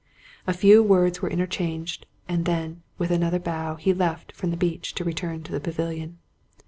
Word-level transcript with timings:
A 0.47 0.53
few 0.53 0.81
words 0.81 1.21
were 1.21 1.29
interchanged; 1.29 2.07
and 2.27 2.45
then, 2.45 2.81
with 2.97 3.11
another 3.11 3.37
bow, 3.37 3.75
he 3.75 3.93
left 3.93 4.33
the 4.35 4.57
beach 4.57 4.95
to 4.95 5.03
return 5.03 5.43
to 5.43 5.51
the 5.51 5.59
pavilion. 5.59 6.17